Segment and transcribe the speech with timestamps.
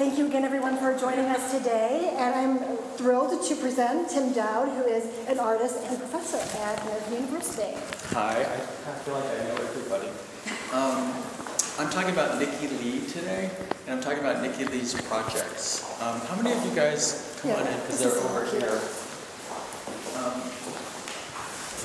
[0.00, 2.14] Thank you again, everyone, for joining us today.
[2.16, 7.12] And I'm thrilled to present Tim Doud, who is an artist and professor at American
[7.14, 7.76] University.
[8.14, 10.08] Hi, I feel like I know everybody.
[10.72, 11.12] Um,
[11.78, 13.50] I'm talking about Nikki Lee today,
[13.86, 15.84] and I'm talking about Nikki Lee's projects.
[16.02, 18.80] Um, how many of you guys come on in because they're over here?
[20.16, 20.40] Um,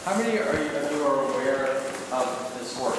[0.03, 1.67] how many are you, of you are aware
[2.11, 2.95] of this work?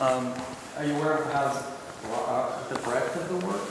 [0.00, 0.34] Um,
[0.76, 1.75] are you aware of how
[2.12, 3.68] uh, the breadth of the work?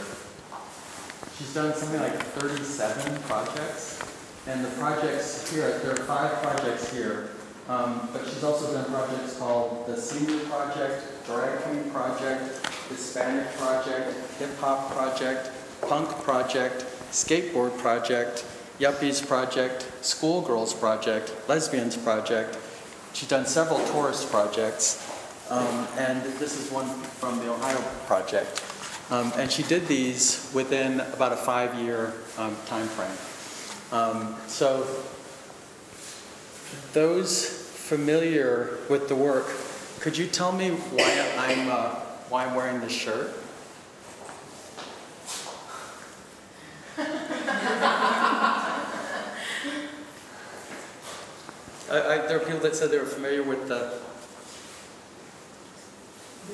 [1.38, 4.00] She's done something like 37 projects,
[4.48, 7.29] and the projects here, there are five projects here,
[7.68, 14.14] um, but she's also done projects called the Senior Project, Drag Queen Project, Hispanic Project,
[14.40, 18.46] Hip Hop Project, Punk Project, Skateboard Project,
[18.79, 22.57] Yuppies Project, Schoolgirls Project, Lesbians Project.
[23.14, 25.02] She's done several tourist projects,
[25.50, 28.64] um, and this is one from the Ohio Project.
[29.12, 33.18] Um, and she did these within about a five-year um, time frame.
[33.92, 34.88] Um, so
[36.94, 39.46] those familiar with the work,
[40.00, 41.96] could you tell me why I'm uh,
[42.30, 43.32] why I'm wearing this shirt?
[51.88, 54.00] I, I, there are people that said they were familiar with the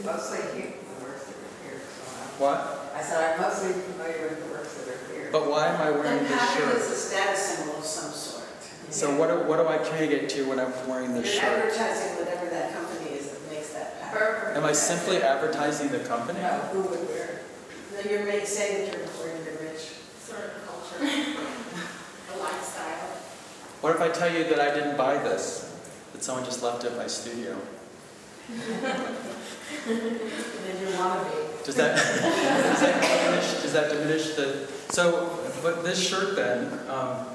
[0.06, 2.92] Mostly keep the works that are here, so what?
[2.96, 5.30] I, I said I'm mostly familiar with the works that are here.
[5.32, 6.78] But why am I wearing The this pattern shirt?
[6.82, 8.48] is a status symbol of some sort.
[8.90, 11.60] So what do, what do I communicate to when I'm wearing this You're shirt?
[11.72, 14.58] advertising whatever that company is that makes that pattern.
[14.58, 16.40] Am I simply advertising the company?
[16.42, 17.44] No, who would wear
[17.94, 18.06] it?
[18.06, 19.92] No, You're make, saying that you're wearing the rich.
[20.20, 21.06] sort of culture,
[22.34, 23.08] a lifestyle.
[23.82, 25.68] What if I tell you that I didn't buy this?
[26.14, 27.56] That someone just left it at my studio?
[28.50, 31.66] And then you want to be.
[31.66, 37.26] Does that, does that diminish, does that diminish the, so, but this shirt then, um,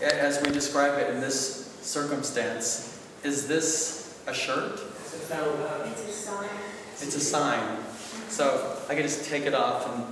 [0.00, 4.80] as we describe it in this circumstance, is this a shirt?
[5.04, 6.48] It's a sign.
[6.92, 7.78] It's a sign.
[8.28, 10.04] So I can just take it off and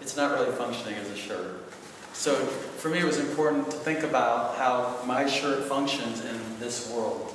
[0.00, 1.56] it's not really functioning as a shirt.
[2.12, 6.90] So for me, it was important to think about how my shirt functions in this
[6.92, 7.34] world.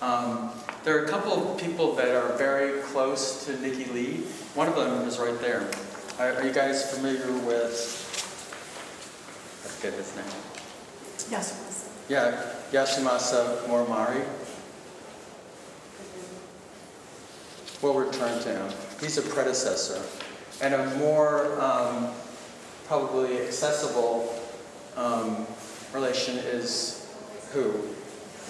[0.00, 0.50] Um,
[0.84, 4.16] there are a couple of people that are very close to Nikki Lee.
[4.54, 5.68] One of them is right there.
[6.18, 7.98] Are, are you guys familiar with?
[9.64, 10.24] I forget his name.
[11.30, 11.88] Yes.
[12.08, 12.42] Yeah,
[12.72, 14.26] Yasumasa Morimura.
[17.80, 18.72] We'll return to him.
[19.00, 20.02] He's a predecessor.
[20.60, 22.12] And a more um,
[22.86, 24.34] probably accessible
[24.96, 25.46] um,
[25.92, 27.10] relation is
[27.52, 27.72] who?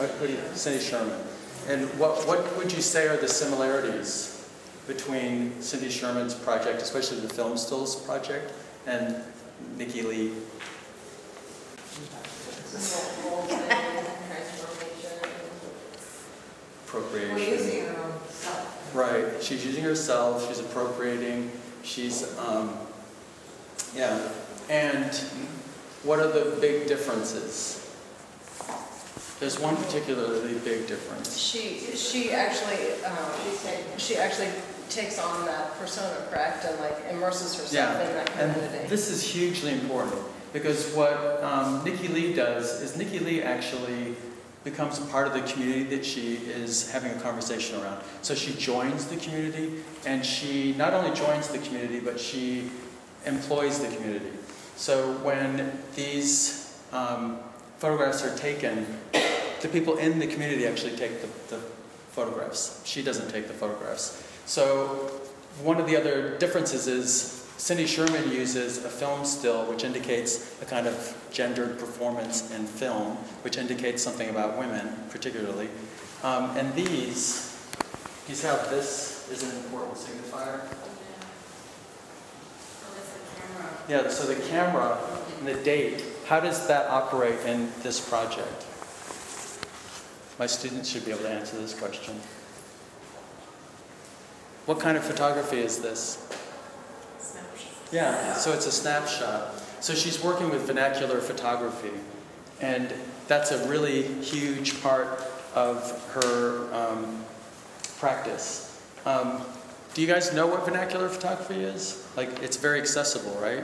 [0.01, 0.09] Uh,
[0.55, 1.21] Cindy Sherman.
[1.69, 4.49] And what, what would you say are the similarities
[4.89, 8.53] between Cindy Sherman's project, especially the Film Stills project,
[8.87, 9.17] and
[9.77, 10.33] Nikki Lee?
[16.87, 17.35] Appropriation.
[17.35, 18.95] We're using our own stuff.
[18.95, 21.51] Right, she's using herself, she's appropriating,
[21.83, 22.77] she's, um,
[23.95, 24.29] yeah.
[24.69, 25.15] And
[26.03, 27.82] what are the big differences?
[29.43, 31.37] There's one particularly big difference.
[31.37, 34.51] She, she actually, um, she actually
[34.89, 38.87] takes on that persona, correct, and like immerses herself in that and community.
[38.87, 40.23] this is hugely important
[40.53, 44.15] because what um, Nikki Lee does is Nikki Lee actually
[44.63, 48.01] becomes part of the community that she is having a conversation around.
[48.23, 52.71] So she joins the community and she not only joins the community but she
[53.27, 54.31] employs the community.
[54.77, 57.41] So when these um,
[57.79, 58.87] photographs are taken,
[59.63, 61.63] the people in the community actually take the, the
[62.11, 62.83] photographs.
[62.85, 64.23] She doesn't take the photographs.
[64.45, 65.21] So
[65.63, 70.65] one of the other differences is Cindy Sherman uses a film still, which indicates a
[70.65, 73.13] kind of gendered performance in film,
[73.43, 75.69] which indicates something about women, particularly.
[76.25, 77.57] Um, and these,
[78.29, 80.61] you see how this is an important signifier?
[83.89, 84.99] Yeah, so the camera
[85.39, 88.67] and the date, how does that operate in this project?
[90.43, 92.15] My students should be able to answer this question.
[94.67, 96.19] What kind of photography is this?
[97.21, 97.71] Snapshot.
[97.93, 99.55] Yeah, so it's a snapshot.
[99.79, 101.93] So she's working with vernacular photography,
[102.61, 102.93] and
[103.29, 105.23] that's a really huge part
[105.55, 107.25] of her um,
[107.99, 108.83] practice.
[109.07, 109.43] Um,
[109.95, 112.05] do you guys know what vernacular photography is?
[112.17, 113.63] Like, it's very accessible, right?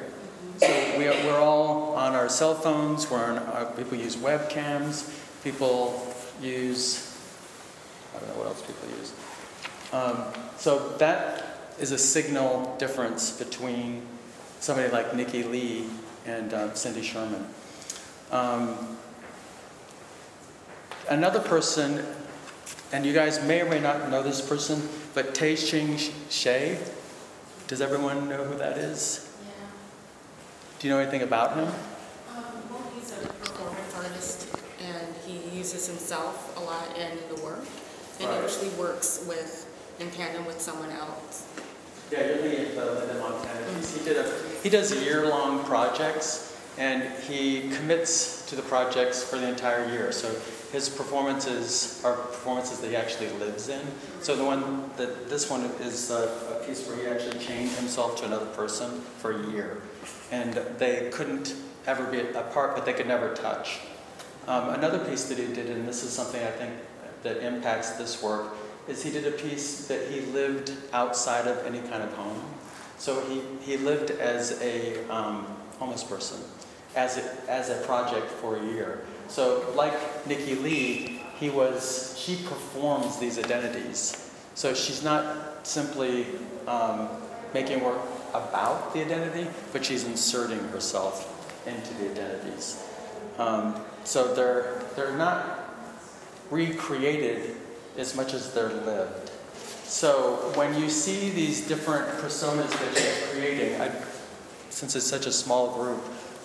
[0.58, 3.10] So we are, we're all on our cell phones.
[3.10, 5.12] We're on, our, people use webcams.
[5.42, 7.08] People use
[8.14, 9.12] I don't know what else people use.
[9.92, 10.24] Um,
[10.56, 11.44] so that
[11.78, 14.02] is a signal difference between
[14.60, 15.86] somebody like Nikki Lee
[16.26, 17.46] and uh, Cindy Sherman.
[18.32, 18.96] Um,
[21.08, 22.04] another person,
[22.92, 25.98] and you guys may or may not know this person, but Tay Ching
[26.28, 26.78] Shea.
[27.68, 29.30] Does everyone know who that is?
[29.42, 29.66] Yeah.
[30.78, 31.66] Do you know anything about him?
[31.66, 34.48] Um, well, he's a performance artist
[34.80, 37.64] and he uses himself a lot in the work.
[38.20, 38.36] And Right.
[38.38, 39.66] he usually works with,
[40.00, 41.44] in tandem with someone else.
[42.10, 43.74] Yeah, you're thinking of uh, Linda Montano.
[43.74, 44.32] He's- He did a,
[44.62, 50.10] he does year-long projects, and he commits to the projects for the entire year.
[50.10, 50.34] So
[50.72, 53.82] his performances are performances that he actually lives in.
[54.22, 56.30] So the one that this one is a,
[56.60, 59.82] a piece where he actually chained himself to another person for a year,
[60.32, 61.54] and they couldn't
[61.86, 63.80] ever be apart, but they could never touch.
[64.48, 66.72] Um, another piece that he did, and this is something I think
[67.22, 68.54] that impacts this work,
[68.88, 72.42] is he did a piece that he lived outside of any kind of home.
[72.96, 75.44] So he, he lived as a um,
[75.78, 76.40] homeless person,
[76.96, 79.04] as a, as a project for a year.
[79.28, 79.92] So like
[80.26, 84.32] Nikki Lee, he was, she performs these identities.
[84.54, 86.24] So she's not simply
[86.66, 87.10] um,
[87.52, 88.00] making work
[88.30, 91.34] about the identity, but she's inserting herself
[91.66, 92.82] into the identities.
[93.36, 93.74] Um,
[94.08, 95.68] so they're, they're not
[96.50, 97.54] recreated
[97.98, 99.30] as much as they're lived.
[99.84, 103.90] So when you see these different personas that you're creating, I,
[104.70, 105.98] since it's such a small group,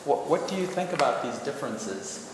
[0.03, 2.29] what, what do you think about these differences?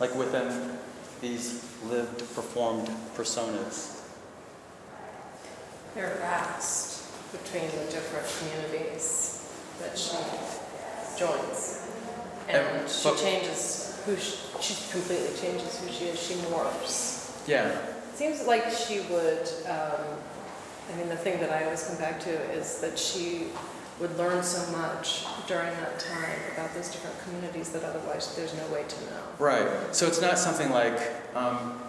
[0.00, 0.78] Like within
[1.20, 4.00] these lived, performed personas?
[5.94, 9.46] They're vast between the different communities
[9.82, 10.16] that she
[11.18, 11.82] joins.
[12.48, 17.30] And And- she changes who, she she completely changes who she is, she morphs.
[17.46, 17.72] Yeah,
[18.14, 20.04] Seems like she would, um,
[20.92, 23.46] I mean, the thing that I always come back to is that she
[23.98, 28.66] would learn so much during that time about those different communities that otherwise there's no
[28.74, 29.22] way to know.
[29.38, 29.66] right.
[29.92, 31.00] So it's not something like
[31.34, 31.80] um,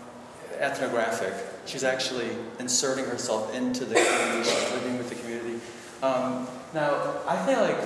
[0.60, 1.34] ethnographic.
[1.66, 2.30] She's actually
[2.60, 5.60] inserting herself into the community, she's living with the community.
[6.02, 7.78] Um, now, I feel like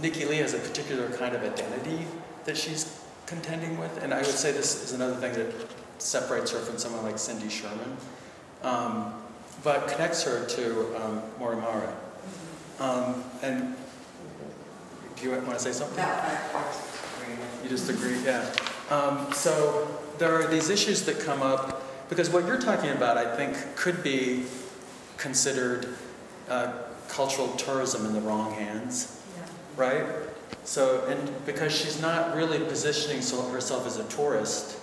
[0.00, 2.06] Nikki Lee has a particular kind of identity
[2.44, 5.52] that she's contending with, and I would say this is another thing that
[5.98, 7.96] separates her from someone like Cindy Sherman,
[8.62, 9.14] um,
[9.62, 11.94] but connects her to um, Morimura.
[12.80, 13.74] Um, and
[15.16, 15.96] do you want to say something?
[15.96, 18.50] No, I just agree with You just agree, yeah.
[18.90, 19.88] Um, so
[20.18, 24.02] there are these issues that come up because what you're talking about, I think, could
[24.02, 24.44] be
[25.16, 25.88] considered
[26.48, 26.72] uh,
[27.08, 29.22] cultural tourism in the wrong hands,
[29.76, 30.04] right?
[30.64, 34.78] So, and because she's not really positioning herself as a tourist,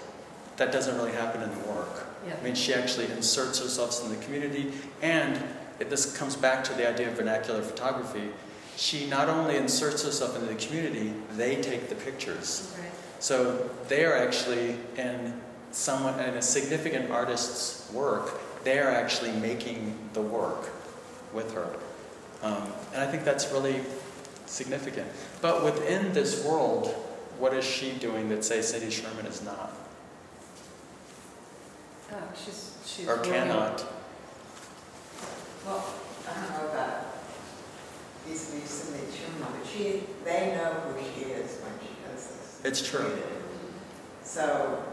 [0.58, 2.08] that doesn't really happen in the work.
[2.28, 2.36] Yeah.
[2.40, 4.72] I mean, she actually inserts herself in the community,
[5.02, 5.42] and
[5.80, 8.30] it, this comes back to the idea of vernacular photography.
[8.78, 12.76] She not only inserts herself into the community, they take the pictures.
[12.80, 12.92] Right.
[13.20, 15.34] So they are actually in
[15.72, 18.40] someone in a significant artist's work.
[18.64, 20.70] They are actually making the work
[21.34, 21.76] with her,
[22.44, 23.82] um, and I think that's really
[24.52, 25.08] significant.
[25.42, 26.88] But within this world,
[27.40, 29.74] what is she doing that say Cindy Sherman is not
[32.14, 33.08] Oh, she's, she's.
[33.08, 33.86] or cannot?
[35.66, 35.94] Well,
[36.30, 37.06] I don't know about
[38.28, 42.62] these Cindy Sherman, but she, they know who she is when she does this.
[42.66, 43.18] It's true.
[44.24, 44.84] So,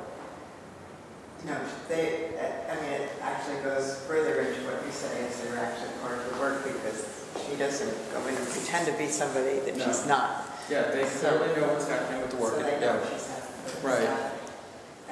[1.43, 2.39] you know, they,
[2.71, 6.33] I mean, it actually goes further into what you say is they're actually part of
[6.33, 7.18] the work because
[7.49, 10.45] she doesn't go in and pretend to be somebody that she's not.
[10.71, 12.55] Yeah, they So- clearly know what's happening with the work.
[12.57, 12.81] So they Yeah.
[12.81, 13.83] know she's happening.
[13.83, 14.09] Right.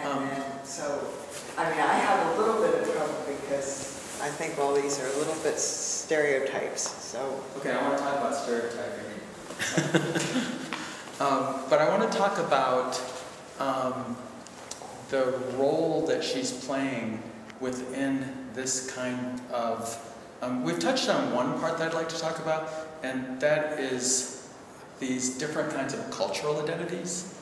[0.05, 1.00] Um, And then, so,
[1.57, 5.07] I mean, I have a little bit of trouble because I think all these are
[5.07, 7.40] a little bit stereotypes, so.
[7.59, 9.21] Okay, I want to talk about stereotyping.
[11.21, 13.00] um, but I want to talk about
[13.59, 14.16] um,
[15.09, 17.23] the role that she's playing
[17.61, 19.99] within this kind of.
[20.47, 22.71] Um, we've touched on one part that I'd like to talk about,
[23.03, 24.49] and that is
[25.00, 27.35] these different kinds of cultural identities.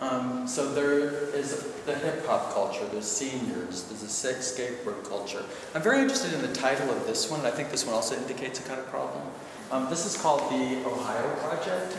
[0.00, 5.44] Um, so there is the hip hop culture, there's seniors, there's a sex skateboard culture.
[5.74, 8.16] I'm very interested in the title of this one, and I think this one also
[8.16, 9.22] indicates a kind of problem.
[9.70, 11.92] Um, this is called the Ohio Project.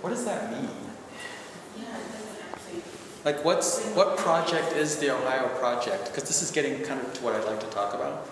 [0.00, 0.70] What does that mean?
[3.24, 6.06] Like, what's what project is the Ohio Project?
[6.06, 8.28] Because this is getting kind of to what I'd like to talk about.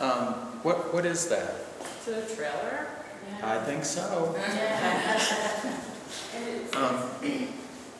[0.00, 1.54] Um, what what is that?
[2.06, 2.88] it a trailer?
[3.42, 4.34] I think so.
[6.74, 7.08] Um,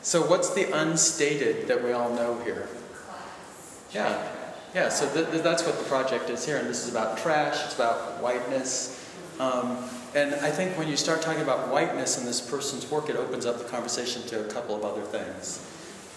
[0.01, 2.67] so what's the unstated that we all know here?
[2.93, 3.85] class.
[3.91, 4.27] Yeah.
[4.73, 7.63] Yeah, so th- th- that's what the project is here, and this is about trash,
[7.63, 9.09] it's about whiteness.
[9.39, 9.77] Um,
[10.13, 13.45] and I think when you start talking about whiteness in this person's work, it opens
[13.45, 15.65] up the conversation to a couple of other things.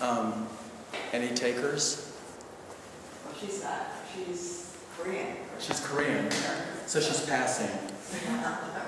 [0.01, 0.49] Um,
[1.13, 2.13] any takers?
[3.25, 4.68] Well, she's not, she's
[5.03, 5.37] Korean.
[5.59, 6.31] She's Korean,
[6.87, 7.71] so she's passing.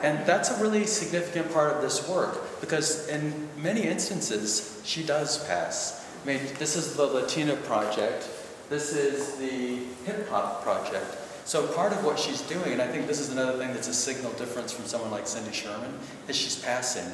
[0.02, 5.44] And that's a really significant part of this work because in many instances, she does
[5.46, 6.06] pass.
[6.22, 8.28] I mean, this is the Latina project,
[8.68, 11.16] this is the hip hop project.
[11.44, 13.94] So part of what she's doing, and I think this is another thing that's a
[13.94, 15.98] signal difference from someone like Cindy Sherman,
[16.28, 17.10] is she's passing.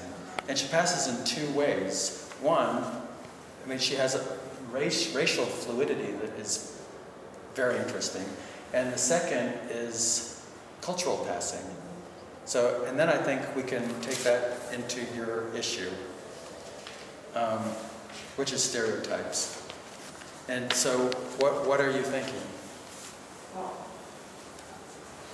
[0.49, 2.29] And she passes in two ways.
[2.41, 2.85] One,
[3.65, 4.39] I mean, she has a
[4.71, 6.79] race, racial fluidity that is
[7.55, 8.25] very interesting.
[8.77, 10.47] And the second is
[10.83, 11.65] cultural passing.
[12.45, 15.89] So, and then I think we can take that into your issue,
[17.35, 17.61] um,
[18.37, 19.67] which is stereotypes.
[20.51, 21.07] And so,
[21.39, 22.35] what, what are you thinking?
[23.55, 23.73] Well,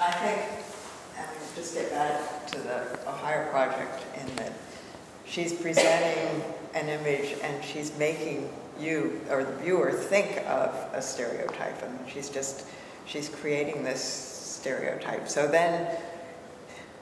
[0.01, 0.41] I think,
[1.19, 4.53] and just get back to the Ohio project in that
[5.27, 6.45] she's presenting
[6.75, 11.83] an image and she's making you, or the viewer, think of a stereotype.
[11.83, 12.67] And she's just,
[13.13, 15.29] she's creating this stereotype.
[15.29, 15.95] So then,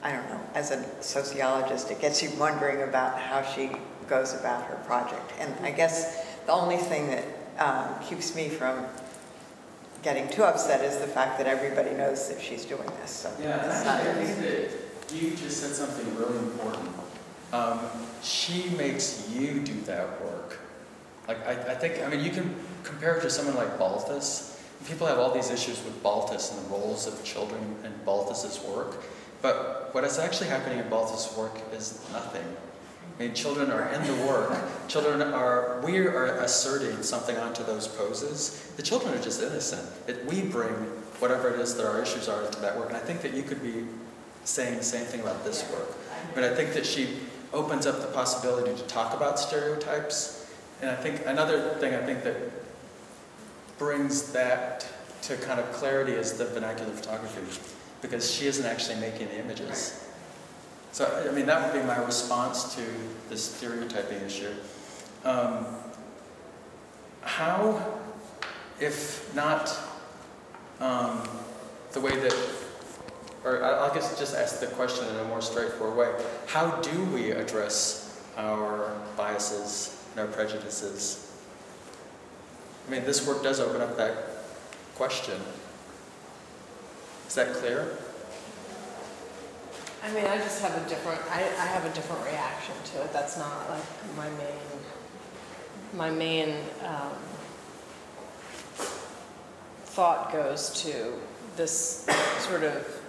[0.03, 3.71] I don't know, as a sociologist, it gets you wondering about how she
[4.07, 5.31] goes about her project.
[5.39, 7.23] And I guess the only thing that
[7.59, 8.85] um, keeps me from
[10.03, 13.11] getting too upset is the fact that everybody knows that she's doing this.
[13.11, 13.31] So
[13.65, 16.89] it's not- I think that you just said something really important.
[17.53, 17.79] Um,
[18.23, 20.57] she makes you do that work.
[21.27, 24.50] Like, I, I think, I mean, you can compare it to someone like Balthus.
[24.87, 28.97] People have all these issues with Balthus and the roles of children in Balthus's work.
[29.41, 32.45] But what is actually happening in Balthus' work is nothing.
[33.19, 34.57] I mean, children are in the work.
[34.87, 38.71] Children are, we are asserting something onto those poses.
[38.77, 39.87] The children are just innocent.
[40.07, 40.73] It, we bring
[41.19, 42.87] whatever it is that our issues are into that work.
[42.87, 43.85] And I think that you could be
[44.43, 45.95] saying the same thing about this work.
[46.33, 47.17] But I think that she
[47.53, 50.51] opens up the possibility to talk about stereotypes.
[50.81, 52.35] And I think another thing I think that
[53.81, 54.85] brings that
[55.23, 57.41] to kind of clarity is the vernacular photography,
[58.03, 60.07] because she isn't actually making the images.
[60.91, 62.83] So, I mean, that would be my response to
[63.27, 64.53] this stereotyping issue.
[65.25, 65.65] Um,
[67.23, 67.97] how,
[68.79, 69.75] if not
[70.79, 71.27] um,
[71.93, 72.35] the way that,
[73.43, 77.03] or I- I'll guess just ask the question in a more straightforward way, how do
[77.05, 81.30] we address our biases and our prejudices?
[82.87, 84.15] I mean, this work does open up that
[84.95, 85.39] question.
[87.27, 87.97] Is that clear?
[90.03, 93.13] I mean, I just have a different, I, I have a different reaction to it.
[93.13, 93.83] That's not like
[94.17, 94.59] my main,
[95.93, 97.13] my main um,
[99.85, 101.13] thought goes to
[101.55, 102.07] this
[102.39, 103.01] sort of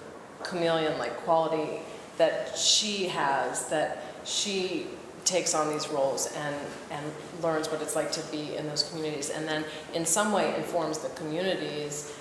[0.42, 1.80] chameleon-like quality
[2.18, 4.86] that she has, that she
[5.24, 6.56] takes on these roles and,
[6.90, 7.12] and
[7.42, 9.64] learns what it's like to be in those communities, and then
[9.94, 12.12] in some way informs the communities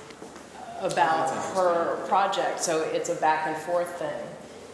[0.81, 2.61] about her project.
[2.61, 4.27] So it's a back and forth thing.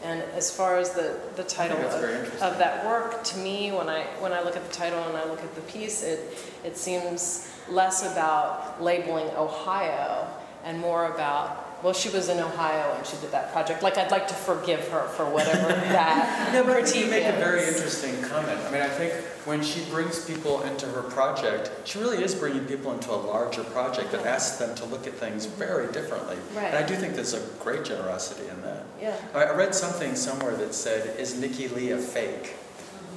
[0.03, 4.03] And as far as the, the title of, of that work, to me, when I,
[4.19, 6.19] when I look at the title and I look at the piece, it,
[6.63, 10.27] it seems less about labeling Ohio
[10.63, 13.83] and more about, well, she was in Ohio and she did that project.
[13.83, 17.09] Like, I'd like to forgive her for whatever that Yeah, but I think critique you
[17.09, 18.59] make a very interesting comment.
[18.59, 19.13] I mean, I think
[19.45, 23.63] when she brings people into her project, she really is bringing people into a larger
[23.63, 26.37] project that asks them to look at things very differently.
[26.53, 26.65] Right.
[26.65, 28.83] And I do think there's a great generosity in that.
[29.01, 29.15] Yeah.
[29.33, 32.55] I I read something somewhere that said, "Is Nikki Lee a fake?"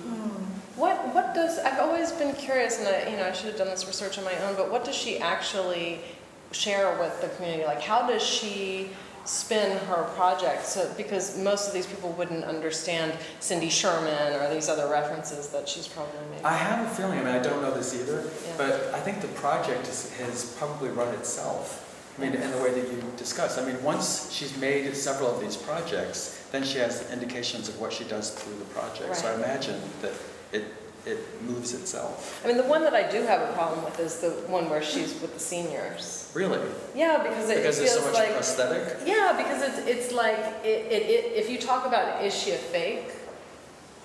[0.05, 0.45] Hmm.
[0.77, 3.69] What, what does, I've always been curious, and I, you know, I should have done
[3.69, 6.01] this research on my own, but what does she actually
[6.53, 7.65] share with the community?
[7.65, 8.91] Like, how does she
[9.25, 10.67] spin her project?
[10.67, 15.69] So, because most of these people wouldn't understand Cindy Sherman or these other references that
[15.69, 16.45] she's probably making.
[16.47, 17.19] I have a feeling.
[17.19, 18.53] I mean, I don't know this either, Yeah.
[18.57, 21.87] but I think the project is, has probably run itself.
[22.19, 23.59] I mean, in the way that you discussed.
[23.59, 27.93] I mean, once she's made several of these projects, then she has indications of what
[27.93, 29.17] she does through the project.
[29.17, 30.13] So I imagine that
[30.53, 30.65] it
[31.07, 32.41] it moves itself.
[32.45, 34.83] I mean, the one that I do have a problem with is the one where
[34.83, 36.31] she's with the seniors.
[36.35, 36.61] Really?
[36.95, 38.99] Yeah, because it Because there's so much like prosthetic?
[39.07, 42.57] Yeah, because it's it's like it, it, it if you talk about is she a
[42.57, 43.13] fake,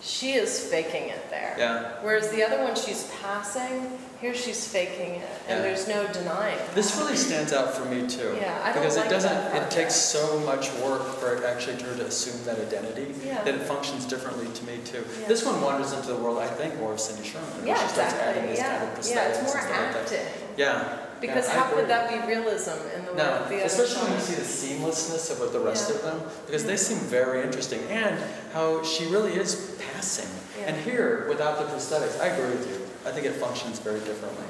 [0.06, 1.56] she is faking it there.
[1.58, 1.94] Yeah.
[2.04, 5.62] Whereas the other one she's passing, here she's faking it, and Yeah.
[5.64, 6.60] there's no denying.
[6.76, 8.38] This really stands out for me too.
[8.40, 12.06] Yeah, I Because like it doesn't, it takes so much work for it actually to
[12.06, 13.44] assume that identity, Yeah.
[13.44, 15.04] that it functions differently to me too.
[15.22, 15.28] Yeah.
[15.28, 18.14] This one wanders into the world, I think, more of Cindy Sherman, Yeah, she starts
[18.14, 18.28] exactly.
[18.42, 20.20] adding these kind of Yeah, yeah, it's more stuff like acting.
[20.56, 24.04] Yeah, Because Yeah, how could that be realism in the No, that the other especially
[24.04, 24.42] when you see the
[24.82, 25.96] seamlessness of with the rest Yeah.
[25.96, 28.20] of them, because they seem very interesting, and
[28.54, 30.30] how she really is passing.
[30.66, 33.10] And here, without the prosthetics, I agree with you.
[33.10, 34.46] I think it functions very differently.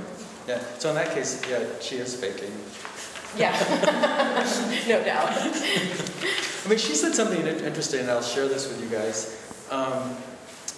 [0.48, 0.60] Yeah.
[0.80, 2.52] So in that case, yeah, she is faking.
[3.38, 3.52] Yeah,
[4.88, 5.30] no doubt.
[5.36, 9.36] I mean, she said something interesting, and I'll share this with you guys.
[9.70, 10.16] Um,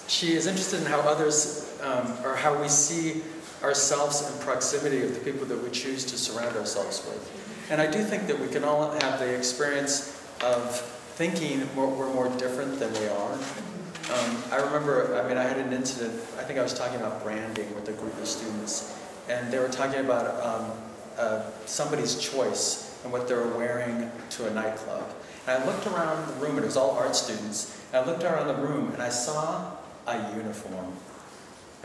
[0.08, 3.22] she is interested in how others, um, or how we see
[3.64, 7.70] ourselves in proximity of the people that we choose to surround ourselves with.
[7.72, 10.80] And I do think that we can all have the experience of
[11.16, 13.34] thinking we're, we're more different than we are.
[13.34, 17.24] Um, I remember, I mean, I had an incident, I think I was talking about
[17.24, 18.98] branding with a group of students,
[19.28, 20.72] and they were talking about um,
[21.18, 25.14] uh, somebody's choice and what they were wearing to a nightclub.
[25.48, 28.24] And I looked around the room, and it was all art students, and I looked
[28.24, 29.72] around the room and I saw
[30.08, 30.94] a uniform.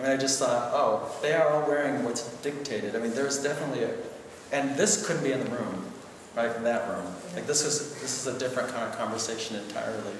[0.02, 2.96] I mean, I just thought, oh, they are all wearing what's dictated.
[2.96, 3.94] I mean, there's definitely a,
[4.50, 5.86] and this couldn't be in the room,
[6.34, 7.06] right, in that room.
[7.36, 10.14] Like, this is, this is a different kind of conversation entirely.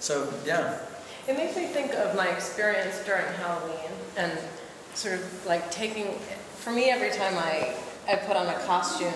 [0.00, 0.80] So, yeah,
[1.28, 4.32] It makes me think of my experience during Halloween and
[4.94, 6.14] sort of like taking,
[6.56, 7.76] for me, every time I,
[8.08, 9.12] I put on a costume,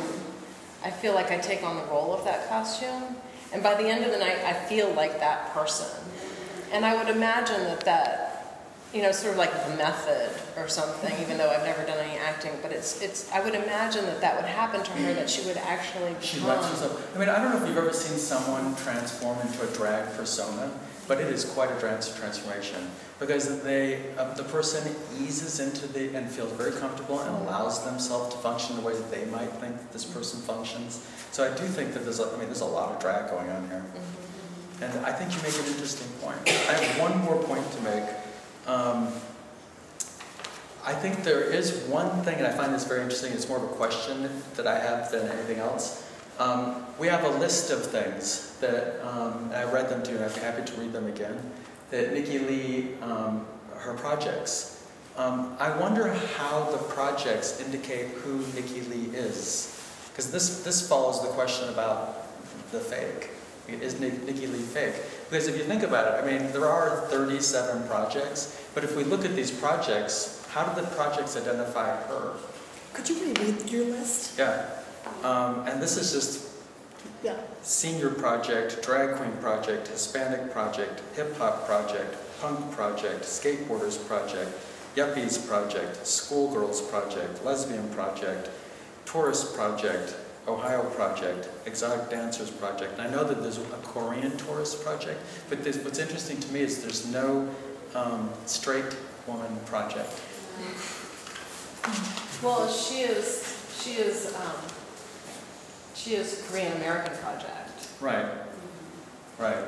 [0.84, 3.16] I feel like I take on the role of that costume.
[3.52, 5.88] And by the end of the night, I feel like that person.
[6.70, 8.31] And I would imagine that that,
[8.92, 10.30] you know, sort of like the method
[10.61, 14.04] or something, even though I've never done any acting, but it's, it's, I would imagine
[14.04, 16.56] that that would happen to her, that she would actually she become.
[16.56, 17.16] lets herself.
[17.16, 20.70] I mean, I don't know if you've ever seen someone transform into a drag persona,
[21.08, 26.14] but it is quite a trans- transformation because they, uh, the person eases into the
[26.14, 29.76] and feels very comfortable and allows themselves to function the way that they might think
[29.78, 31.00] that this person functions.
[31.30, 33.49] So I do think that there's, a, I mean, there's a lot of drag going
[33.50, 33.84] on here.
[34.82, 36.37] And I think you make an interesting point.
[36.46, 38.04] I have one more point to make.
[38.66, 39.09] Um,
[40.85, 43.64] I think there is one thing, and I find this very interesting, it's more of
[43.64, 46.09] a question that I have than anything else.
[46.38, 50.35] Um, we have a list of things that, um, I read them too, and I'd
[50.35, 51.38] be happy to read them again,
[51.90, 54.85] that Nikki Lee, um, her projects.
[55.16, 59.79] Um, I wonder how the projects indicate who Nikki Lee is.
[60.09, 62.27] Because this, this follows the question about
[62.70, 63.31] the fake.
[63.68, 64.94] Is Nikki Lee fake?
[65.31, 69.05] Because if you think about it, I mean, there are 37 projects, but if we
[69.05, 72.33] look at these projects, how do the projects identify her?
[72.92, 74.38] Could you reread your list?
[74.38, 74.66] Yeah.
[75.22, 76.48] Um, and this is just
[77.22, 77.37] Yeah.
[77.62, 84.51] senior project, drag queen project, Hispanic project, hip hop project, punk project, skateboarders project,
[84.96, 88.51] yuppies project, schoolgirls project, lesbian project,
[89.07, 90.14] tourist project,
[90.48, 92.98] Ohio project, exotic dancers project.
[92.98, 96.61] And I know that there's a Korean tourist project, but this, what's interesting to me
[96.61, 97.48] is there's no
[97.94, 100.11] um, straight woman project.
[102.42, 104.57] Well, she is, she is, um,
[105.94, 107.88] she is Korean American project.
[108.00, 108.26] Right.
[109.38, 109.64] Right.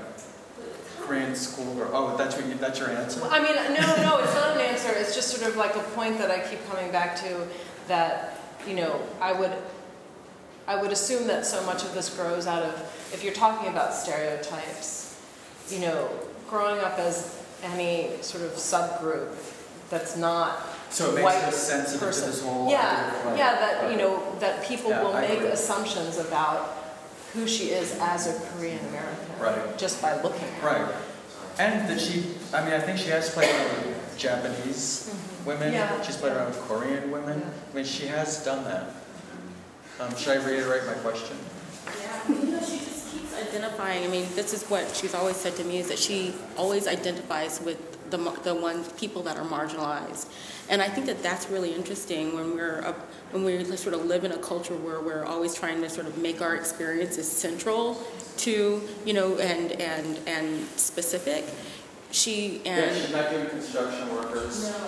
[1.00, 1.90] Korean schoolgirl.
[1.92, 3.20] Oh, that's what you, that's your answer.
[3.20, 4.90] Well, I mean, no, no, it's not an answer.
[4.92, 7.46] It's just sort of like a point that I keep coming back to
[7.88, 9.52] that, you know, I would,
[10.66, 12.74] I would assume that so much of this grows out of,
[13.12, 15.20] if you're talking about stereotypes,
[15.68, 16.08] you know,
[16.48, 19.28] growing up as any sort of subgroup
[19.90, 20.58] that's not
[20.90, 22.30] So it makes white us sensitive to person.
[22.30, 25.48] this whole Yeah, of- yeah, that, you know, that people Yeah, will I make agree.
[25.48, 26.76] assumptions about
[27.34, 29.38] who she is as a Korean American.
[29.40, 29.76] Right.
[29.78, 30.66] Just by looking at her.
[30.84, 30.94] Right.
[31.58, 35.10] And that she, I mean, I think she has played around with Japanese
[35.44, 35.72] women.
[35.72, 35.74] Mm-hmm.
[35.74, 36.02] Yeah.
[36.02, 37.42] She's played around with Korean women.
[37.72, 38.90] I mean, she has done that.
[40.00, 41.36] Um, should I reiterate my question?
[42.00, 44.04] Yeah, you know, she just keeps identifying.
[44.04, 47.60] I mean, this is what she's always said to me is that she always identifies
[47.60, 47.78] with
[48.10, 50.26] the the ones people that are marginalized,
[50.68, 52.92] and I think that that's really interesting when we're a,
[53.30, 56.18] when we sort of live in a culture where we're always trying to sort of
[56.18, 58.02] make our experiences central
[58.38, 61.44] to you know and and and specific.
[62.10, 64.70] She and not doing construction workers.
[64.70, 64.78] no,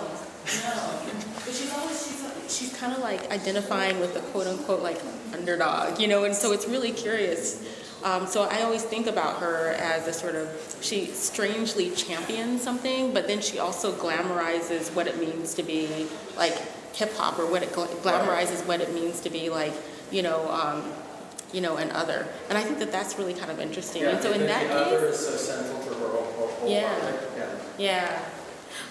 [0.63, 0.99] no.
[1.43, 4.99] But she's always she's she's kind of like identifying with the quote unquote like
[5.33, 7.63] underdog, you know, and so it's really curious.
[8.03, 10.47] Um, so I always think about her as a sort of
[10.81, 16.07] she strangely champions something, but then she also glamorizes what it means to be
[16.37, 16.53] like
[16.93, 19.73] hip hop or what it gla- glamorizes what it means to be like
[20.11, 20.49] you know.
[20.51, 20.83] Um,
[21.53, 24.03] you know, and other, and I think that that's really kind of interesting.
[24.03, 26.69] and so in the, that the other is so central to her whole, whole, whole
[26.69, 26.93] Yeah.
[26.99, 27.23] project.
[27.37, 27.45] Yeah.
[27.77, 28.25] yeah.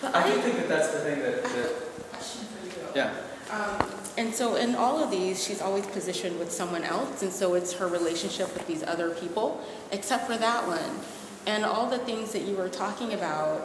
[0.00, 1.72] But I do think that that's the thing that, that
[2.12, 2.46] question
[2.94, 3.12] yeah.
[3.50, 7.54] Um, and so in all of these, she's always positioned with someone else, and so
[7.54, 11.00] it's her relationship with these other people, except for that one.
[11.46, 13.62] And all the things that you were talking about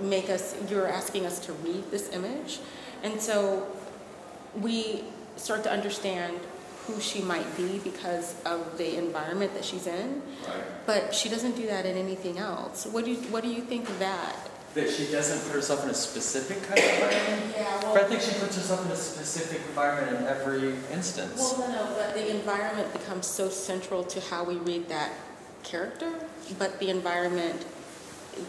[0.00, 2.60] make us, you were asking us to read this image.
[3.02, 3.66] And so
[4.60, 5.04] we
[5.36, 6.38] start to understand
[6.86, 10.20] who she might be because of the environment that she's in.
[10.46, 10.64] Right.
[10.84, 12.86] But she doesn't do that in anything else.
[12.86, 14.50] What do you, what do you think of that?
[14.74, 17.54] That she doesn't put herself in a specific kind of environment?
[17.54, 21.36] Yeah, But I think she puts herself in a specific environment in every instance.
[21.36, 25.12] Well, no, no, but the environment becomes so central to how we read that
[25.62, 26.10] character,
[26.58, 27.66] but the environment,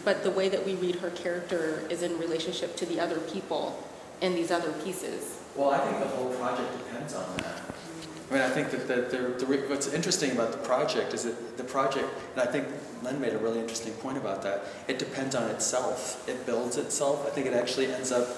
[0.04, 3.82] but the way that we read her character is in relationship to the other people
[4.22, 5.38] in these other pieces.
[5.54, 7.63] Well, I think the whole project depends on that.
[8.30, 11.56] I mean, I think that the, the, the, what's interesting about the project is that
[11.56, 12.66] the project, and I think
[13.02, 16.26] Len made a really interesting point about that, it depends on itself.
[16.28, 17.26] It builds itself.
[17.26, 18.28] I think it actually ends up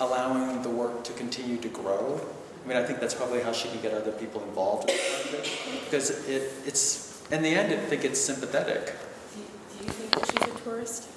[0.00, 2.20] allowing the work to continue to grow.
[2.64, 5.36] I mean, I think that's probably how she can get other people involved in the
[5.36, 5.84] project.
[5.84, 8.94] Because it, it's, in the end, I think it's sympathetic.
[9.34, 9.46] Do you,
[9.78, 11.08] do you think that she's a tourist?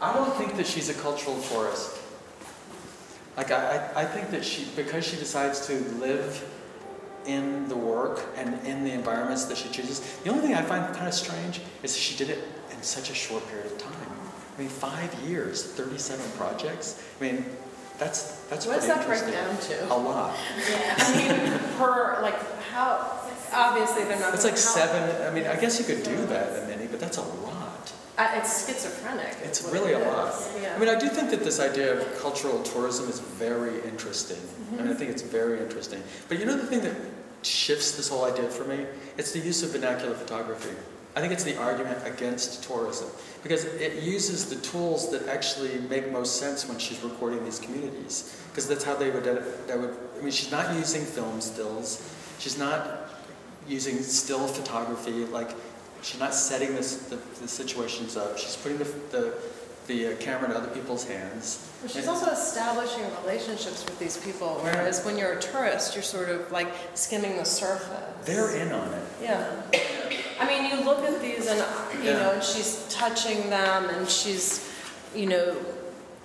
[0.00, 1.98] I don't think that she's a cultural tourist.
[3.36, 6.42] Like, I I think that she, because she decides to live
[7.26, 10.94] in the work and in the environments that she chooses, the only thing I find
[10.94, 13.92] kind of strange is she did it in such a short period of time.
[14.56, 17.02] I mean, five years, 37 projects.
[17.20, 17.44] I mean,
[17.98, 19.94] that's, that's What does that break down A to?
[19.94, 20.36] lot.
[20.98, 21.36] I mean,
[21.78, 22.38] her, like,
[22.70, 23.20] how,
[23.52, 24.34] obviously they're not.
[24.34, 27.22] It's like seven, I mean, I guess you could do that, Minnie, but that's a
[27.22, 27.59] lot.
[28.20, 29.34] Uh, It's schizophrenic.
[29.42, 30.28] It's really it a lot.
[30.28, 34.36] is, I mean, I do think that this idea of cultural tourism is very interesting.
[34.78, 36.02] I mean, I think it's very interesting.
[36.28, 36.96] But you know the thing that
[37.42, 38.84] shifts this whole idea for me?
[39.16, 40.76] It's the use of vernacular photography.
[41.16, 43.08] I think it's the argument against tourism
[43.42, 48.36] because it uses the tools that actually make most sense when she's recording these communities.
[48.50, 51.88] Because that's how they would, that would, I mean, she's not using film stills.
[52.38, 53.08] She's not
[53.66, 55.24] using still photography.
[55.24, 55.50] Like,
[56.02, 58.38] she's not setting this, the, the situations up.
[58.38, 59.34] She's putting the, the,
[59.86, 61.68] the uh, camera in other people's hands.
[61.82, 66.02] But she's And- also establishing relationships with these people, whereas when you're a tourist, you're
[66.02, 68.14] sort of like skimming the surface.
[68.26, 69.02] They're in on it.
[69.22, 69.62] Yeah.
[70.38, 71.58] I mean, you look at these and,
[72.02, 72.18] you Yeah.
[72.18, 74.70] know, and she's touching them and she's,
[75.14, 75.56] you know,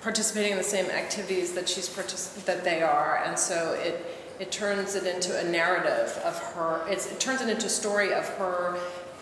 [0.02, 3.24] participating in the same activities that she's partic- that they are.
[3.26, 4.06] And so it,
[4.40, 8.14] it turns it into a narrative of her, it's, it turns it into a story
[8.14, 8.78] of her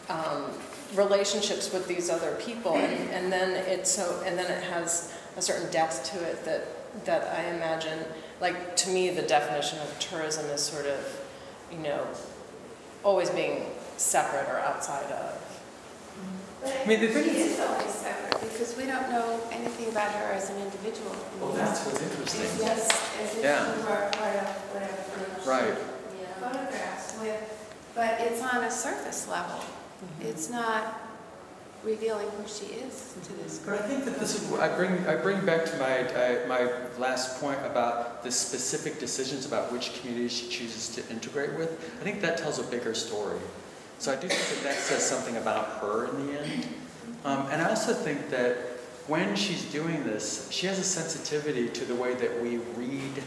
[0.10, 0.52] um,
[0.96, 2.74] relationships with these other people.
[2.76, 7.06] And, and then it's so, and then it has a certain depth to it that,
[7.06, 8.00] that I imagine,
[8.40, 11.20] like, to me, the definition of tourism is sort of,
[11.72, 12.06] you know,
[13.04, 13.66] always being
[13.98, 15.40] separate or outside of.
[16.62, 20.12] But I mean, the thing is- is always separate because we don't know anything about
[20.14, 21.16] her as an individual.
[21.42, 22.42] Well, that's what's interesting.
[22.66, 23.66] just as if Yeah.
[23.76, 25.50] she were part of whatever.
[25.50, 25.78] Right.
[26.40, 27.42] Photographs with,
[27.96, 29.60] but it's on a surface level.
[30.04, 30.28] Mm-hmm.
[30.28, 31.02] It's not
[31.84, 35.16] revealing who she is to this But I think that this is, I bring, I
[35.16, 40.32] bring back to my, I, my last point about the specific decisions about which communities
[40.32, 41.72] she chooses to integrate with.
[42.00, 43.40] I think that tells a bigger story.
[44.00, 46.68] So I do think that that says something about her in the end.
[47.26, 48.58] Um, and I also think that
[49.08, 53.24] when she's doing this, she has a sensitivity to the way that we read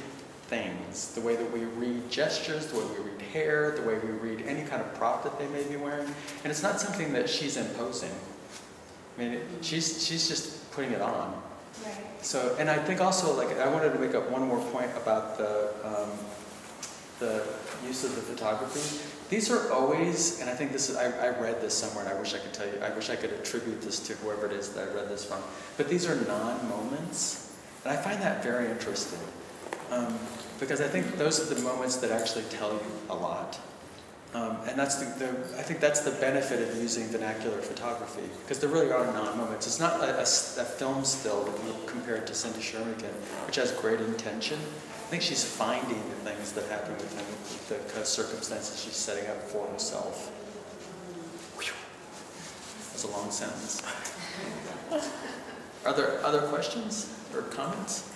[0.49, 4.11] things, the way that we read gestures, the way we read hair, the way we
[4.11, 6.07] read any kind of prop that they may be wearing.
[6.45, 8.13] And it's not something that she's imposing.
[9.17, 11.43] I mean, it- she's, she's just putting it on.
[11.85, 11.95] Right.
[12.23, 15.37] So, and I think also, like, I wanted to make up one more point about
[15.37, 16.11] the, um,
[17.19, 17.43] the
[17.87, 18.81] use of the photography.
[19.29, 22.19] These are always, and I think this is, I, I read this somewhere and I
[22.19, 24.69] wish I could tell you, I wish I could attribute this to whoever it is
[24.71, 25.43] that I read this from,
[25.77, 27.53] but these are non-moments.
[27.85, 29.19] And I find that very interesting.
[29.91, 30.19] Um,
[30.59, 33.59] because I think those are the moments that actually tell you a lot.
[34.35, 38.59] Um, and that's the, the, I think that's the benefit of using vernacular photography, because
[38.59, 39.67] there really are non-moments.
[39.67, 42.95] It's not a film still that you compare it to Cindy Sherman,
[43.47, 44.59] which has great intention.
[44.59, 47.25] I think she's finding the things that happen within
[47.95, 50.33] the circumstances she's setting up for herself.
[52.91, 53.83] That's a long sentence.
[55.87, 58.11] Are there other questions or comments?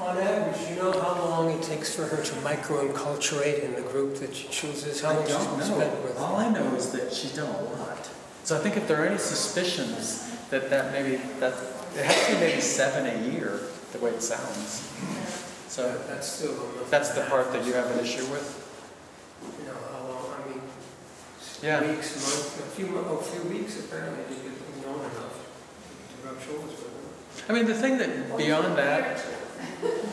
[0.00, 4.16] On average, you know how long it takes for her to micro-enculturate in the group
[4.16, 5.00] that she chooses?
[5.00, 6.18] How long she's spent with?
[6.18, 8.10] All I know is that she's done a lot.
[8.42, 11.54] So I think if there are any suspicions that that maybe, that,
[11.96, 13.60] it has to be maybe seven a year,
[13.92, 14.90] the way it sounds.
[15.68, 16.54] So That's still.
[16.90, 18.60] that's the part that you have an issue with?
[19.60, 20.60] You know, how long, I mean,
[21.62, 21.80] Yeah.
[21.80, 25.38] weeks, months, a few, a few weeks apparently to get known enough
[26.10, 27.52] to rub shoulders with her.
[27.52, 29.24] I mean, the thing that, beyond that,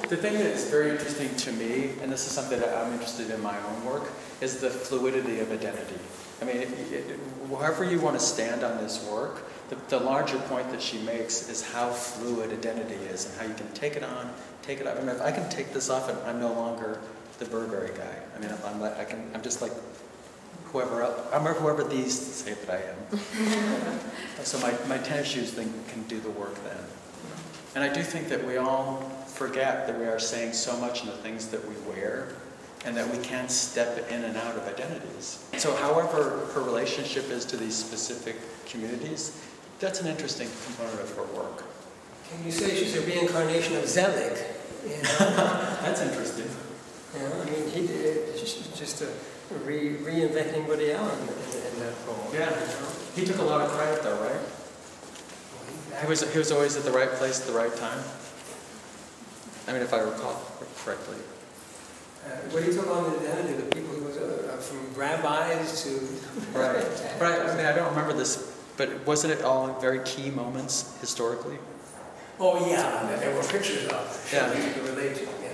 [0.10, 3.30] the thing that is very interesting to me, and this is something that I'm interested
[3.30, 4.10] in my own work,
[4.42, 6.00] is the fluidity of identity.
[6.42, 10.38] I mean, it, it, however you want to stand on this work, the, the larger
[10.40, 14.04] point that she makes is how fluid identity is and how you can take it
[14.04, 14.98] on, take it off.
[14.98, 17.00] I mean, if I can take this off and I'm no longer
[17.40, 18.16] the Burberry guy.
[18.36, 19.72] I mean, I'm, I'm like, I can, I'm just like
[20.66, 24.00] whoever else, I'm whoever these say that I am.
[24.44, 26.84] so my, my tennis shoes thing can do the work then.
[27.76, 31.08] And I do think that we all forget that we are saying so much in
[31.08, 32.28] the things that we wear
[32.86, 35.44] and that we can step in and out of identities.
[35.58, 38.36] So however her relationship is to these specific
[38.68, 39.44] communities,
[39.80, 41.64] that's an interesting component of her work.
[42.30, 44.38] Can you say she's a reincarnation of Zelig?
[44.84, 45.18] You know,
[45.82, 46.50] That's interesting.
[47.16, 49.10] you know, I mean, he did, just a
[49.66, 52.30] re, reinventing Woody Allen in, in that role.
[52.32, 52.50] Yeah.
[52.50, 52.88] you know?
[53.16, 56.02] He took a lot of credit though, right?
[56.02, 58.04] He was, he was always at the right place at the right time.
[59.67, 60.41] I mean, if I recall
[60.84, 61.17] correctly.
[62.26, 65.84] Uh, What he took on the identity of the people, he was uh, from rabbis
[65.84, 65.89] to.
[66.58, 66.86] Right.
[67.19, 70.97] But I, I mean, I don't remember this, but wasn't it all very key moments
[71.00, 71.58] historically?
[72.39, 74.34] Oh, yeah, and there were pictures of it.
[74.34, 74.52] Yeah.
[74.58, 75.54] You could relate to, yeah.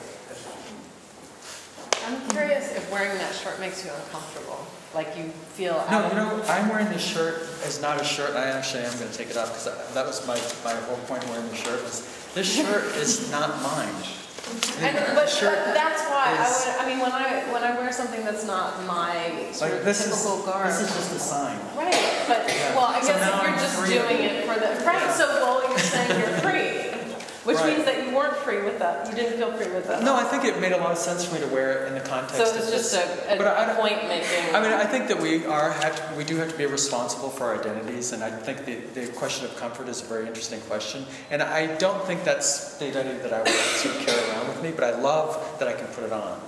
[2.07, 4.65] I'm curious if wearing that shirt makes you uncomfortable,
[4.95, 5.25] like you
[5.59, 8.33] feel No, you know, I'm wearing this shirt as not a shirt.
[8.35, 11.23] I actually am going to take it off because that was my, my whole point
[11.25, 12.07] of wearing the shirt was
[12.37, 13.89] this shirt is not mine.
[14.79, 17.75] And, but, shirt but that's why I is- would, I mean, when I, when I
[17.79, 20.67] wear something that's not my sort Like of this is, typical garb.
[20.69, 21.57] this is just a sign.
[21.75, 21.91] Right,
[22.29, 22.75] but, Yeah.
[22.77, 23.93] well, I So guess if you're I'm just free.
[23.97, 26.66] doing it for the, right, so, well, you're saying you're free,
[27.47, 27.75] which Right.
[27.77, 30.03] means that you weren't free with that, you didn't feel free with that.
[30.03, 31.93] No, I think it made a lot of sense for me to wear it in
[31.93, 32.91] the context So of it's this.
[32.91, 32.95] just
[33.29, 34.53] a, But I a don't- point making.
[34.53, 37.29] I mean, I think that we are have to, we do have to be responsible
[37.29, 40.59] for our identities, and I think the, the question of comfort is a very interesting
[40.67, 41.05] question.
[41.31, 44.61] And I don't think that's the identity that I would sort of carry around with
[44.61, 46.41] me, but I love that I can put it on.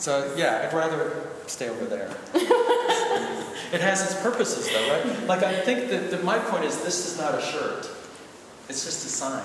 [0.00, 1.12] So yeah, I'd rather
[1.46, 2.10] stay over there.
[3.72, 5.26] it has its purposes, though, right?
[5.28, 7.88] Like I think that, that my point is this is not a shirt;
[8.68, 9.44] it's just a sign.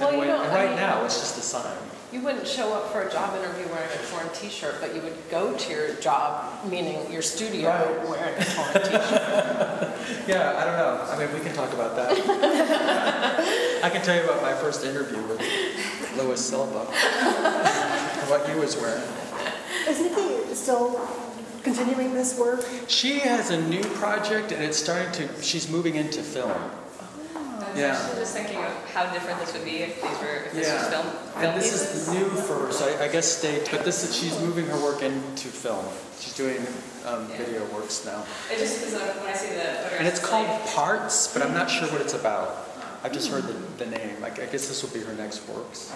[0.00, 1.76] Well, you when- know, and I right mean- now, it's just a sign.
[2.10, 5.12] You wouldn't show up for a job interview wearing a torn t-shirt, but you would
[5.30, 8.08] go to your job, meaning your studio, Right.
[8.08, 9.92] wearing a torn t-shirt.
[10.26, 11.06] Yeah, I don't know.
[11.10, 12.12] I mean, we can talk about that.
[13.84, 15.40] I can tell you about my first interview with
[16.16, 19.02] Louis Silva, and what he was wearing.
[19.86, 21.00] Is Nikki still
[21.62, 22.66] continuing this work?
[22.88, 25.42] She has a new project, and it's starting to.
[25.42, 26.52] She's moving into film.
[27.68, 27.92] I was Yeah.
[27.94, 30.88] actually just thinking of how different this would be if these were if this was
[30.88, 31.04] film.
[31.04, 32.08] film And this pieces.
[32.08, 33.62] is new for her, so I, I guess stay.
[33.70, 35.84] But this is she's moving her work into film.
[36.20, 36.58] She's doing
[37.06, 37.36] um, Yeah.
[37.38, 41.28] video works now, It just because when I see the and it's called like, Parts,
[41.32, 42.64] but I'm not sure what it's about.
[43.04, 43.54] I've just heard the,
[43.84, 44.16] the name.
[44.24, 45.92] I, I guess this will be her next works.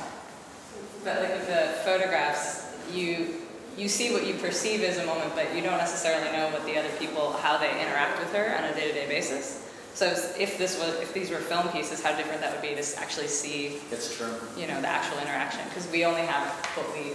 [1.05, 3.37] but like with the photographs, you
[3.77, 6.77] you see what you perceive as a moment, but you don't necessarily know what the
[6.79, 9.67] other people how they interact with her on a day-to-day basis.
[9.95, 10.07] So
[10.39, 13.29] if this was if these were film pieces, how different that would be to actually
[13.29, 14.33] see It's true.
[14.57, 17.13] you know the actual interaction because we only have what we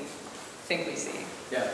[0.70, 1.20] think we see.
[1.52, 1.68] Yeah.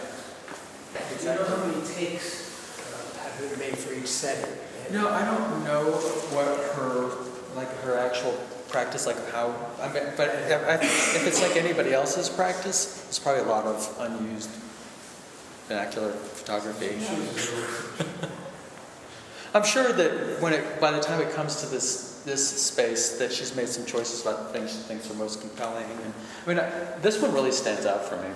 [0.94, 4.54] Do you know how many takes uh, have been made for each setting?
[4.92, 5.92] No, I don't know
[6.36, 7.10] what her,
[7.56, 8.34] like her actual
[8.70, 13.18] practice, like how, I mean, but if, I- if it's like anybody else's practice, there's
[13.20, 14.50] probably a lot of unused
[15.68, 16.96] vernacular photography.
[19.54, 23.32] I'm sure that when it, by the time it comes to this, this space, that
[23.32, 25.86] she's made some choices about the things she thinks are most compelling.
[25.86, 26.14] And,
[26.46, 26.70] I mean, I,
[27.02, 28.30] this one really stands out for me.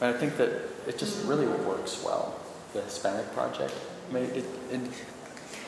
[0.00, 0.50] And I think that
[0.86, 2.38] it just really works well,
[2.72, 3.74] the Hispanic project.
[4.08, 4.80] I mean, it, it,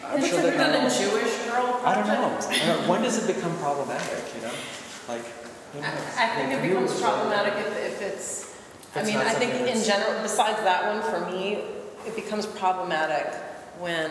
[0.04, 2.28] I'm sure that not a Jewish girl I don't know.
[2.28, 2.62] project?
[2.62, 2.90] I don't know.
[2.90, 4.54] When does it become problematic, you know?
[5.08, 5.24] Like,
[5.72, 5.90] who knows?
[6.16, 8.56] I I think Like, it becomes problematic if, if it's,
[8.94, 11.64] I mean, I think in general, besides that one, for me,
[12.06, 13.34] it becomes problematic
[13.80, 14.10] when,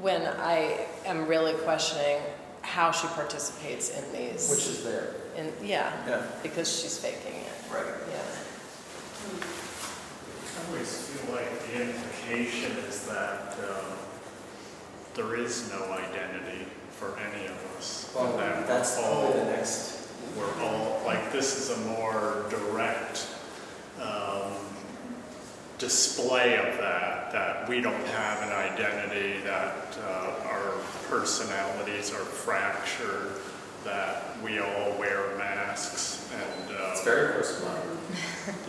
[0.00, 2.18] when I am really questioning
[2.62, 4.48] how she participates in these.
[4.50, 5.14] Which is there.
[5.36, 6.22] In, yeah, Yeah.
[6.42, 7.84] because she's faking it, Right.
[8.10, 8.18] yeah.
[10.56, 13.92] I always feel like the implication is that um,
[15.14, 16.66] there is no identity
[16.98, 18.14] for any of us.
[18.16, 20.08] and that that's we're probably the all, next.
[20.36, 23.26] we're all, like, this is a more direct
[24.00, 24.51] um,
[25.82, 30.74] display of that, that we don't have an identity, that uh, our
[31.08, 33.32] personalities are fractured,
[33.82, 37.98] that we all wear masks, and uh, It's very postmodern.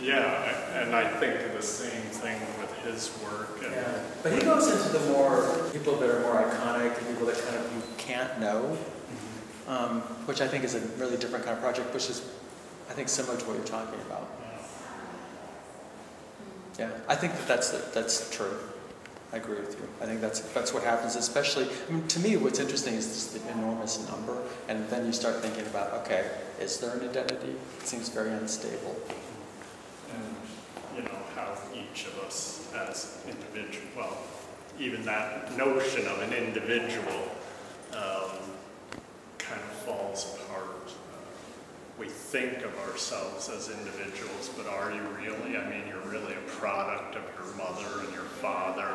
[0.02, 3.62] yeah, and I think the same thing with his work.
[3.62, 4.02] And Yeah.
[4.24, 7.56] But he goes into the more, people that are more iconic, and people that kind
[7.56, 8.76] of you can't know,
[9.68, 12.28] um, which I think is a really different kind of project, which is,
[12.90, 14.28] I think, similar to what you're talking about.
[16.78, 18.56] Yeah, I think that that's, that's true.
[19.32, 19.88] I agree with you.
[20.00, 23.34] I think that's, that's what happens, especially, I mean, to me, what's interesting is just
[23.34, 27.54] the enormous number, and then you start thinking about, okay, is there an identity?
[27.80, 28.96] It seems very unstable.
[30.14, 30.36] and,
[30.96, 34.18] you know, how each of us as individual, well,
[34.78, 37.30] even that notion of an individual
[37.92, 38.38] um,
[39.38, 40.73] kind of falls apart.
[41.98, 45.56] We think of ourselves as individuals, but are you really?
[45.56, 48.88] I mean, you're really a product of your mother and your father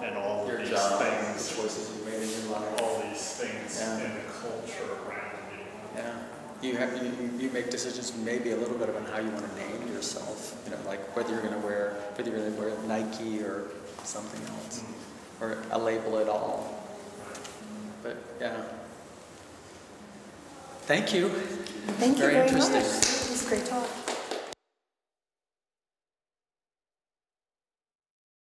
[0.00, 2.82] and all Your these job, the things, choices you made in your life.
[2.82, 3.96] all these things Yeah.
[3.96, 5.64] in the culture around you.
[5.96, 6.14] Yeah,
[6.62, 9.56] you have, you, you- make decisions maybe a little bit about how you want to
[9.56, 12.70] name yourself, you know, like whether you're going to wear, whether you're going to wear
[12.86, 13.64] Nike or
[14.04, 15.42] something else, mm.
[15.42, 16.82] or a label at all.
[18.02, 18.62] But, yeah.
[20.82, 21.30] Thank you.
[21.86, 22.70] Thank you Very very much.
[22.70, 24.03] It was a great talk.